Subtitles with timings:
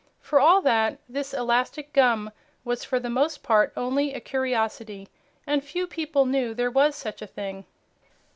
[0.19, 2.31] For all that, this elastic gum
[2.63, 5.09] was for the most part only a curiosity,
[5.45, 7.65] and few people knew there was such a thing.